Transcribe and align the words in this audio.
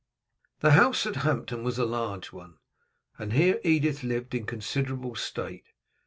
The 0.61 0.71
house 0.71 1.05
at 1.05 1.17
Hampton 1.17 1.63
was 1.63 1.77
a 1.77 1.85
large 1.85 2.31
one, 2.33 2.57
and 3.19 3.33
here 3.33 3.61
Edith 3.63 4.01
lived 4.01 4.33
in 4.33 4.47
considerable 4.47 5.13
state. 5.13 5.65